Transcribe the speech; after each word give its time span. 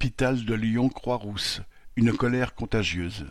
Hôpital 0.00 0.44
de 0.44 0.54
Lyon 0.54 0.90
Croix-Rousse, 0.90 1.60
une 1.96 2.12
colère 2.12 2.54
contagieuse. 2.54 3.26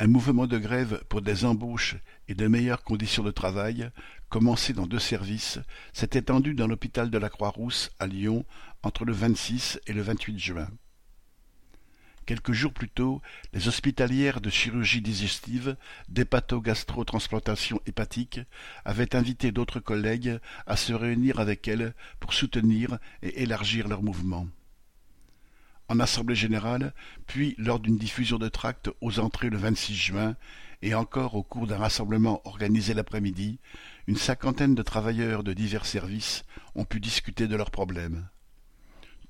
Un 0.00 0.08
mouvement 0.08 0.48
de 0.48 0.58
grève 0.58 1.04
pour 1.08 1.22
des 1.22 1.44
embauches 1.44 1.94
et 2.26 2.34
de 2.34 2.48
meilleures 2.48 2.82
conditions 2.82 3.22
de 3.22 3.30
travail, 3.30 3.90
commencé 4.28 4.72
dans 4.72 4.88
deux 4.88 4.98
services, 4.98 5.60
s'est 5.92 6.10
étendu 6.14 6.54
dans 6.54 6.66
l'hôpital 6.66 7.10
de 7.10 7.18
la 7.18 7.28
Croix-Rousse 7.28 7.92
à 8.00 8.08
Lyon 8.08 8.44
entre 8.82 9.04
le 9.04 9.12
26 9.12 9.78
et 9.86 9.92
le 9.92 10.02
28 10.02 10.36
juin. 10.40 10.68
Quelques 12.26 12.52
jours 12.52 12.72
plus 12.72 12.88
tôt, 12.88 13.22
les 13.52 13.68
hospitalières 13.68 14.40
de 14.40 14.50
chirurgie 14.50 15.00
digestive, 15.00 15.76
d'hépato-gastro-transplantation 16.08 17.80
hépatique 17.86 18.40
avaient 18.84 19.14
invité 19.14 19.52
d'autres 19.52 19.78
collègues 19.78 20.40
à 20.66 20.76
se 20.76 20.92
réunir 20.92 21.38
avec 21.38 21.68
elles 21.68 21.94
pour 22.18 22.34
soutenir 22.34 22.98
et 23.22 23.44
élargir 23.44 23.86
leur 23.86 24.02
mouvement 24.02 24.48
en 25.88 26.00
assemblée 26.00 26.34
générale, 26.34 26.92
puis 27.26 27.54
lors 27.58 27.80
d'une 27.80 27.98
diffusion 27.98 28.38
de 28.38 28.48
tracts 28.48 28.90
aux 29.00 29.20
entrées 29.20 29.50
le 29.50 29.56
26 29.56 29.94
juin, 29.94 30.36
et 30.82 30.94
encore 30.94 31.34
au 31.34 31.42
cours 31.42 31.66
d'un 31.66 31.78
rassemblement 31.78 32.40
organisé 32.44 32.94
l'après-midi, 32.94 33.58
une 34.06 34.16
cinquantaine 34.16 34.74
de 34.74 34.82
travailleurs 34.82 35.42
de 35.42 35.52
divers 35.52 35.86
services 35.86 36.44
ont 36.74 36.84
pu 36.84 37.00
discuter 37.00 37.48
de 37.48 37.56
leurs 37.56 37.70
problèmes. 37.70 38.28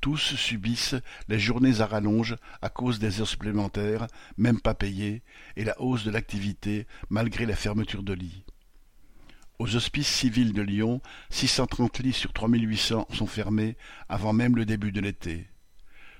Tous 0.00 0.36
subissent 0.36 0.94
les 1.28 1.40
journées 1.40 1.80
à 1.80 1.86
rallonge 1.86 2.36
à 2.62 2.68
cause 2.68 2.98
des 2.98 3.20
heures 3.20 3.28
supplémentaires, 3.28 4.06
même 4.36 4.60
pas 4.60 4.74
payées, 4.74 5.22
et 5.56 5.64
la 5.64 5.80
hausse 5.80 6.04
de 6.04 6.10
l'activité 6.10 6.86
malgré 7.10 7.46
la 7.46 7.56
fermeture 7.56 8.02
de 8.02 8.12
lits. 8.12 8.44
Aux 9.58 9.74
hospices 9.74 10.06
civils 10.06 10.52
de 10.52 10.62
Lyon, 10.62 11.00
630 11.30 11.98
lits 11.98 12.12
sur 12.12 12.32
3800 12.32 13.08
sont 13.12 13.26
fermés 13.26 13.76
avant 14.08 14.32
même 14.32 14.54
le 14.54 14.64
début 14.64 14.92
de 14.92 15.00
l'été. 15.00 15.48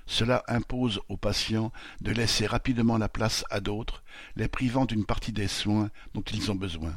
Cela 0.09 0.43
impose 0.47 0.99
aux 1.07 1.17
patients 1.17 1.71
de 2.01 2.11
laisser 2.11 2.47
rapidement 2.47 2.97
la 2.97 3.07
place 3.07 3.45
à 3.51 3.59
d'autres, 3.59 4.03
les 4.35 4.47
privant 4.47 4.85
d'une 4.85 5.05
partie 5.05 5.31
des 5.31 5.47
soins 5.47 5.91
dont 6.15 6.23
ils 6.23 6.49
ont 6.49 6.55
besoin. 6.55 6.95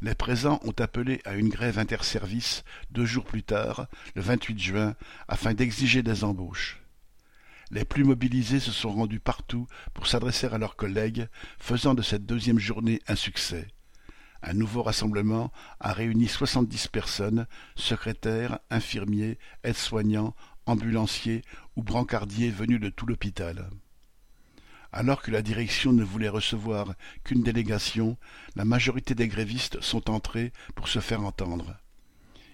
Les 0.00 0.14
présents 0.14 0.60
ont 0.64 0.74
appelé 0.78 1.20
à 1.26 1.34
une 1.34 1.50
grève 1.50 1.78
interservice 1.78 2.64
deux 2.90 3.04
jours 3.04 3.26
plus 3.26 3.42
tard, 3.42 3.86
le 4.14 4.22
28 4.22 4.58
juin, 4.58 4.94
afin 5.28 5.52
d'exiger 5.52 6.02
des 6.02 6.24
embauches. 6.24 6.80
Les 7.70 7.84
plus 7.84 8.02
mobilisés 8.02 8.60
se 8.60 8.72
sont 8.72 8.92
rendus 8.92 9.20
partout 9.20 9.66
pour 9.92 10.06
s'adresser 10.06 10.46
à 10.46 10.56
leurs 10.56 10.74
collègues, 10.74 11.28
faisant 11.58 11.92
de 11.92 12.00
cette 12.00 12.24
deuxième 12.24 12.58
journée 12.58 13.02
un 13.08 13.14
succès. 13.14 13.68
Un 14.42 14.54
nouveau 14.54 14.82
rassemblement 14.82 15.52
a 15.80 15.92
réuni 15.92 16.28
soixante-dix 16.28 16.88
personnes, 16.88 17.46
secrétaires, 17.74 18.60
infirmiers, 18.70 19.38
aides-soignants, 19.64 20.34
ambulanciers 20.68 21.42
ou 21.76 21.82
brancardiers 21.82 22.50
venus 22.50 22.80
de 22.80 22.88
tout 22.88 23.06
l'hôpital. 23.06 23.70
Alors 24.92 25.22
que 25.22 25.30
la 25.30 25.42
direction 25.42 25.92
ne 25.92 26.04
voulait 26.04 26.28
recevoir 26.28 26.94
qu'une 27.24 27.42
délégation, 27.42 28.16
la 28.56 28.64
majorité 28.64 29.14
des 29.14 29.28
grévistes 29.28 29.80
sont 29.82 30.10
entrés 30.10 30.52
pour 30.74 30.88
se 30.88 31.00
faire 31.00 31.22
entendre. 31.24 31.76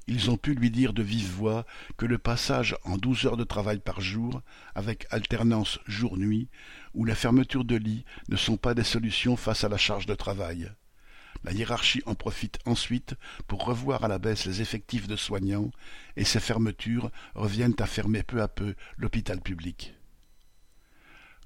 Ils 0.06 0.30
ont 0.30 0.36
pu 0.36 0.54
lui 0.54 0.70
dire 0.70 0.92
de 0.92 1.02
vive 1.02 1.30
voix 1.30 1.64
que 1.96 2.04
le 2.04 2.18
passage 2.18 2.76
en 2.84 2.98
douze 2.98 3.24
heures 3.24 3.38
de 3.38 3.44
travail 3.44 3.78
par 3.78 4.00
jour, 4.00 4.42
avec 4.74 5.06
alternance 5.10 5.78
jour-nuit, 5.86 6.48
ou 6.92 7.04
la 7.04 7.14
fermeture 7.14 7.64
de 7.64 7.76
lits 7.76 8.04
ne 8.28 8.36
sont 8.36 8.58
pas 8.58 8.74
des 8.74 8.84
solutions 8.84 9.36
face 9.36 9.64
à 9.64 9.68
la 9.68 9.78
charge 9.78 10.06
de 10.06 10.14
travail. 10.14 10.70
La 11.44 11.52
hiérarchie 11.52 12.02
en 12.06 12.14
profite 12.14 12.58
ensuite 12.64 13.14
pour 13.46 13.64
revoir 13.64 14.02
à 14.02 14.08
la 14.08 14.18
baisse 14.18 14.46
les 14.46 14.62
effectifs 14.62 15.06
de 15.06 15.16
soignants, 15.16 15.70
et 16.16 16.24
ces 16.24 16.40
fermetures 16.40 17.10
reviennent 17.34 17.76
à 17.78 17.86
fermer 17.86 18.22
peu 18.22 18.40
à 18.40 18.48
peu 18.48 18.74
l'hôpital 18.96 19.40
public. 19.40 19.94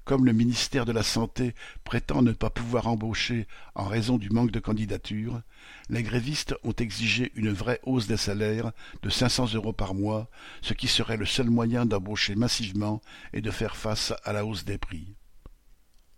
Comme 0.05 0.25
le 0.25 0.33
ministère 0.33 0.85
de 0.85 0.91
la 0.91 1.03
Santé 1.03 1.53
prétend 1.83 2.23
ne 2.23 2.31
pas 2.31 2.49
pouvoir 2.49 2.87
embaucher 2.87 3.45
en 3.75 3.85
raison 3.85 4.17
du 4.17 4.29
manque 4.31 4.49
de 4.49 4.59
candidatures, 4.59 5.41
les 5.89 6.01
grévistes 6.01 6.55
ont 6.63 6.73
exigé 6.73 7.31
une 7.35 7.51
vraie 7.51 7.79
hausse 7.83 8.07
des 8.07 8.17
salaires 8.17 8.71
de 9.03 9.09
500 9.09 9.53
euros 9.53 9.73
par 9.73 9.93
mois, 9.93 10.29
ce 10.61 10.73
qui 10.73 10.87
serait 10.87 11.17
le 11.17 11.27
seul 11.27 11.49
moyen 11.51 11.85
d'embaucher 11.85 12.33
massivement 12.33 13.01
et 13.33 13.41
de 13.41 13.51
faire 13.51 13.75
face 13.75 14.13
à 14.23 14.33
la 14.33 14.45
hausse 14.45 14.65
des 14.65 14.79
prix. 14.79 15.13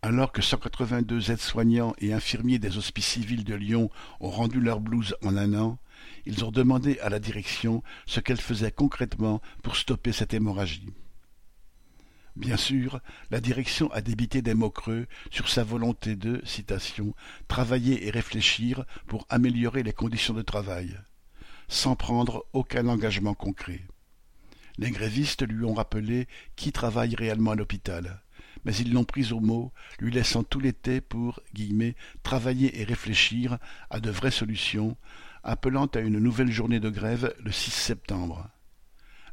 Alors 0.03 0.31
que 0.31 0.41
182 0.41 1.29
aides-soignants 1.29 1.93
et 1.99 2.11
infirmiers 2.11 2.57
des 2.57 2.79
hospices 2.79 3.05
civils 3.05 3.43
de 3.43 3.53
Lyon 3.53 3.91
ont 4.19 4.31
rendu 4.31 4.59
leur 4.59 4.79
blouse 4.79 5.15
en 5.23 5.37
un 5.37 5.53
an, 5.53 5.77
ils 6.25 6.43
ont 6.43 6.49
demandé 6.49 6.97
à 7.01 7.09
la 7.09 7.19
direction 7.19 7.83
ce 8.07 8.19
qu'elle 8.19 8.41
faisait 8.41 8.71
concrètement 8.71 9.41
pour 9.61 9.75
stopper 9.75 10.11
cette 10.11 10.33
hémorragie. 10.33 10.89
Bien 12.35 12.57
sûr, 12.57 12.99
la 13.29 13.41
direction 13.41 13.91
a 13.91 14.01
débité 14.01 14.41
des 14.41 14.55
mots 14.55 14.71
creux 14.71 15.05
sur 15.29 15.49
sa 15.49 15.63
volonté 15.63 16.15
de, 16.15 16.41
citation, 16.45 17.13
travailler 17.47 18.07
et 18.07 18.09
réfléchir 18.09 18.85
pour 19.05 19.27
améliorer 19.29 19.83
les 19.83 19.93
conditions 19.93 20.33
de 20.33 20.41
travail, 20.41 20.97
sans 21.67 21.95
prendre 21.95 22.47
aucun 22.53 22.87
engagement 22.87 23.35
concret. 23.35 23.81
Les 24.79 24.89
grévistes 24.89 25.47
lui 25.47 25.63
ont 25.63 25.75
rappelé 25.75 26.27
qui 26.55 26.71
travaille 26.71 27.13
réellement 27.13 27.51
à 27.51 27.55
l'hôpital 27.55 28.23
mais 28.65 28.75
ils 28.75 28.93
l'ont 28.93 29.03
pris 29.03 29.31
au 29.31 29.39
mot, 29.39 29.71
lui 29.99 30.11
laissant 30.11 30.43
tout 30.43 30.59
l'été 30.59 31.01
pour 31.01 31.41
guillemets, 31.53 31.95
travailler 32.23 32.79
et 32.79 32.83
réfléchir 32.83 33.57
à 33.89 33.99
de 33.99 34.09
vraies 34.09 34.31
solutions, 34.31 34.97
appelant 35.43 35.87
à 35.87 35.99
une 35.99 36.19
nouvelle 36.19 36.51
journée 36.51 36.79
de 36.79 36.89
grève 36.89 37.33
le 37.39 37.51
6 37.51 37.71
septembre. 37.71 38.49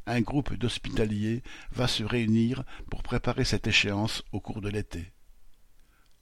Un 0.05 0.21
groupe 0.21 0.55
d'hospitaliers 0.55 1.43
va 1.71 1.87
se 1.87 2.03
réunir 2.03 2.63
pour 2.89 3.03
préparer 3.03 3.45
cette 3.45 3.67
échéance 3.67 4.23
au 4.31 4.39
cours 4.39 4.61
de 4.61 4.69
l'été. 4.69 5.11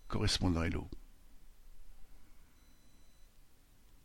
Correspondant 0.08 0.64
Hello. 0.64 0.90